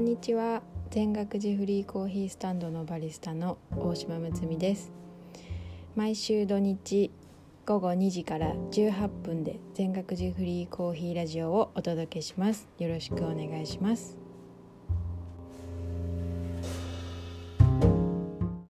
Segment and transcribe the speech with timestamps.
[0.00, 0.62] んにちは。
[0.90, 4.90] 全学寺フリーコーヒースタンドのバリスタの大島睦美です。
[5.94, 7.10] 毎週土日
[7.66, 12.66] 午後2時から18分で全学寺フリーコーヒーラジオをお届けします。
[12.78, 14.29] よろしくお願いします。